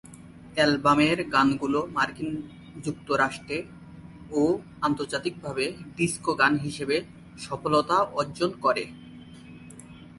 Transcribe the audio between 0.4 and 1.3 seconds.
অ্যালবামের